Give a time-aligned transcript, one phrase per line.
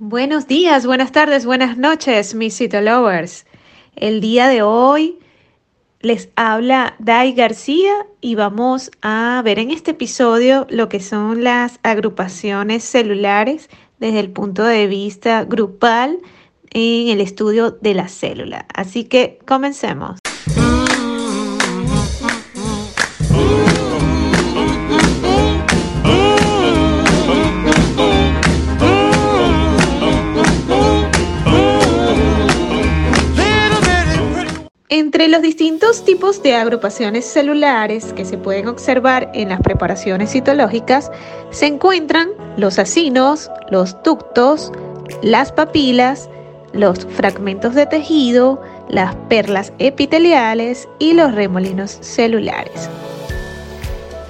[0.00, 3.46] Buenos días, buenas tardes, buenas noches, mis citolovers.
[3.96, 5.18] El día de hoy
[6.02, 11.80] les habla Dai García y vamos a ver en este episodio lo que son las
[11.82, 16.20] agrupaciones celulares desde el punto de vista grupal
[16.70, 18.66] en el estudio de la célula.
[18.74, 20.20] Así que comencemos.
[34.90, 41.10] Entre los distintos tipos de agrupaciones celulares que se pueden observar en las preparaciones citológicas
[41.50, 44.72] se encuentran los acinos, los ductos,
[45.20, 46.30] las papilas,
[46.72, 52.88] los fragmentos de tejido, las perlas epiteliales y los remolinos celulares.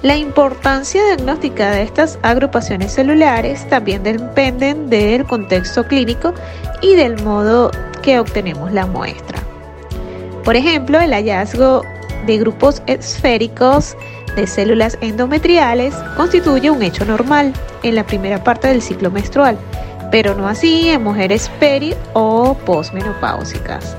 [0.01, 6.33] La importancia diagnóstica de estas agrupaciones celulares también dependen del contexto clínico
[6.81, 9.38] y del modo que obtenemos la muestra.
[10.49, 11.83] Por ejemplo, el hallazgo
[12.25, 13.95] de grupos esféricos
[14.35, 19.59] de células endometriales constituye un hecho normal en la primera parte del ciclo menstrual,
[20.09, 23.95] pero no así en mujeres peri o posmenopáusicas.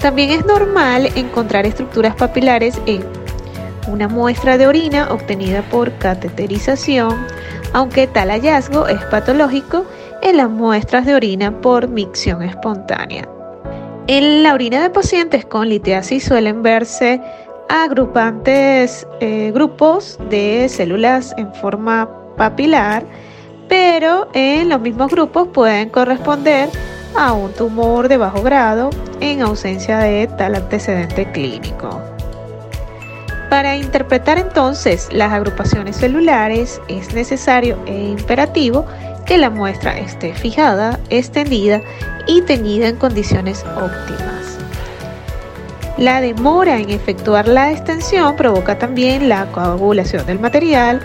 [0.00, 3.04] También es normal encontrar estructuras papilares en
[3.86, 7.28] una muestra de orina obtenida por cateterización,
[7.74, 9.86] aunque tal hallazgo es patológico
[10.20, 13.35] en las muestras de orina por micción espontánea.
[14.08, 17.20] En la orina de pacientes con litiasis suelen verse
[17.68, 23.02] agrupantes eh, grupos de células en forma papilar,
[23.68, 26.68] pero en los mismos grupos pueden corresponder
[27.16, 32.00] a un tumor de bajo grado en ausencia de tal antecedente clínico.
[33.50, 38.86] Para interpretar entonces las agrupaciones celulares es necesario e imperativo
[39.26, 41.82] que la muestra esté fijada, extendida
[42.26, 44.58] y teñida en condiciones óptimas.
[45.98, 51.00] La demora en efectuar la extensión provoca también la coagulación del material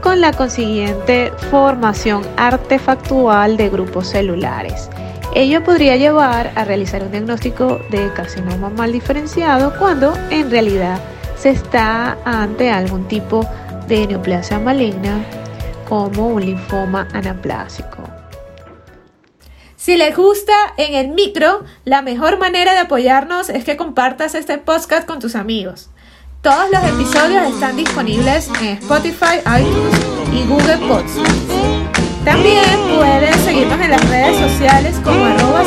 [0.00, 4.88] con la consiguiente formación artefactual de grupos celulares.
[5.34, 10.98] Ello podría llevar a realizar un diagnóstico de carcinoma mal diferenciado cuando en realidad
[11.36, 13.46] se está ante algún tipo
[13.88, 15.18] de neoplasia maligna
[15.88, 18.02] como un linfoma anaplásico.
[19.76, 24.58] Si les gusta en el micro, la mejor manera de apoyarnos es que compartas este
[24.58, 25.90] podcast con tus amigos.
[26.42, 29.96] Todos los episodios están disponibles en Spotify, iTunes
[30.32, 31.20] y Google Podcasts.
[32.24, 32.64] También
[32.96, 35.62] puedes seguirnos en las redes sociales como arroba